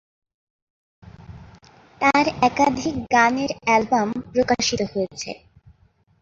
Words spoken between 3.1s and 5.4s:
গানের অ্যালবাম প্রকাশিত হয়েছে।